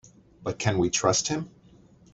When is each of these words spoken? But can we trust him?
But 0.41 0.57
can 0.57 0.79
we 0.79 0.89
trust 0.89 1.27
him? 1.27 1.51